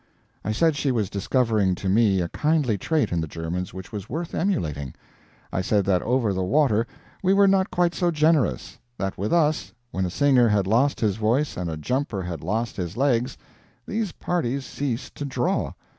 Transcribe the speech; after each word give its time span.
I 0.43 0.51
said 0.51 0.75
she 0.75 0.91
was 0.91 1.11
discovering 1.11 1.75
to 1.75 1.87
me 1.87 2.21
a 2.21 2.29
kindly 2.29 2.75
trait 2.75 3.11
in 3.11 3.21
the 3.21 3.27
Germans 3.27 3.71
which 3.71 3.91
was 3.91 4.09
worth 4.09 4.33
emulating. 4.33 4.95
I 5.53 5.61
said 5.61 5.85
that 5.85 6.01
over 6.01 6.33
the 6.33 6.41
water 6.41 6.87
we 7.21 7.33
were 7.33 7.47
not 7.47 7.69
quite 7.69 7.93
so 7.93 8.09
generous; 8.09 8.79
that 8.97 9.15
with 9.15 9.31
us, 9.31 9.73
when 9.91 10.07
a 10.07 10.09
singer 10.09 10.47
had 10.47 10.65
lost 10.65 11.01
his 11.01 11.17
voice 11.17 11.55
and 11.55 11.69
a 11.69 11.77
jumper 11.77 12.23
had 12.23 12.41
lost 12.43 12.77
his 12.77 12.97
legs, 12.97 13.37
these 13.85 14.13
parties 14.13 14.65
ceased 14.65 15.13
to 15.17 15.23
draw. 15.23 15.73